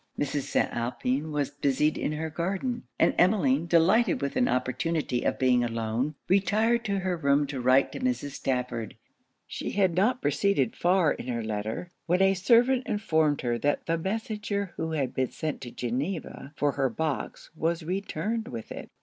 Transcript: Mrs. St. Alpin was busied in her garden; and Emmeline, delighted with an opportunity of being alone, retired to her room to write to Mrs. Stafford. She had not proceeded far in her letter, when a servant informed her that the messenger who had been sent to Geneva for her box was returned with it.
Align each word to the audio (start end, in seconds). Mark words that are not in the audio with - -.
Mrs. 0.17 0.49
St. 0.49 0.67
Alpin 0.73 1.31
was 1.31 1.51
busied 1.51 1.95
in 1.95 2.13
her 2.13 2.31
garden; 2.31 2.85
and 2.97 3.13
Emmeline, 3.19 3.67
delighted 3.67 4.19
with 4.19 4.35
an 4.35 4.47
opportunity 4.47 5.21
of 5.21 5.37
being 5.37 5.63
alone, 5.63 6.15
retired 6.27 6.83
to 6.85 6.97
her 7.01 7.15
room 7.15 7.45
to 7.45 7.61
write 7.61 7.91
to 7.91 7.99
Mrs. 7.99 8.31
Stafford. 8.31 8.95
She 9.45 9.73
had 9.73 9.93
not 9.93 10.19
proceeded 10.19 10.75
far 10.75 11.11
in 11.11 11.27
her 11.27 11.43
letter, 11.43 11.91
when 12.07 12.19
a 12.23 12.33
servant 12.33 12.87
informed 12.87 13.41
her 13.41 13.59
that 13.59 13.85
the 13.85 13.95
messenger 13.99 14.73
who 14.75 14.93
had 14.93 15.13
been 15.13 15.29
sent 15.29 15.61
to 15.61 15.69
Geneva 15.71 16.51
for 16.57 16.71
her 16.71 16.89
box 16.89 17.51
was 17.55 17.83
returned 17.83 18.47
with 18.47 18.71
it. 18.71 18.89